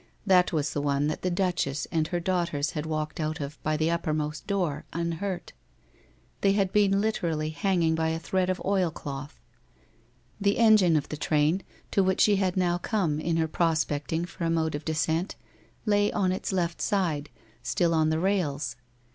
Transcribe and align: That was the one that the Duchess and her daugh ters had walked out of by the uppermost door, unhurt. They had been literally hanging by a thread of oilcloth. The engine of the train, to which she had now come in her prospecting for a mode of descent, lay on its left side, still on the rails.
That 0.25 0.51
was 0.51 0.73
the 0.73 0.81
one 0.81 1.05
that 1.09 1.21
the 1.21 1.29
Duchess 1.29 1.85
and 1.91 2.07
her 2.07 2.19
daugh 2.19 2.47
ters 2.47 2.71
had 2.71 2.87
walked 2.87 3.19
out 3.19 3.39
of 3.39 3.61
by 3.61 3.77
the 3.77 3.91
uppermost 3.91 4.47
door, 4.47 4.83
unhurt. 4.93 5.53
They 6.41 6.53
had 6.53 6.73
been 6.73 6.99
literally 6.99 7.51
hanging 7.51 7.93
by 7.93 8.09
a 8.09 8.17
thread 8.17 8.49
of 8.49 8.59
oilcloth. 8.65 9.39
The 10.39 10.57
engine 10.57 10.95
of 10.95 11.09
the 11.09 11.17
train, 11.17 11.61
to 11.91 12.01
which 12.01 12.21
she 12.21 12.37
had 12.37 12.57
now 12.57 12.79
come 12.79 13.19
in 13.19 13.37
her 13.37 13.47
prospecting 13.47 14.25
for 14.25 14.43
a 14.43 14.49
mode 14.49 14.73
of 14.73 14.85
descent, 14.85 15.35
lay 15.85 16.11
on 16.11 16.31
its 16.31 16.51
left 16.51 16.81
side, 16.81 17.29
still 17.61 17.93
on 17.93 18.09
the 18.09 18.17
rails. 18.17 18.75